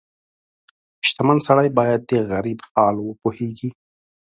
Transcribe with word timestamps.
•شتمن 1.07 1.37
سړی 1.47 1.69
باید 1.79 2.01
د 2.09 2.11
غریب 2.31 2.59
حال 2.71 2.95
وپوهيږي. 3.01 3.69